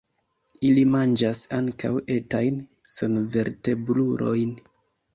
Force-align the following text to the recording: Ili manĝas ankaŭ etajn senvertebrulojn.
Ili 0.69 0.85
manĝas 0.93 1.43
ankaŭ 1.59 1.93
etajn 2.17 2.59
senvertebrulojn. 2.97 4.61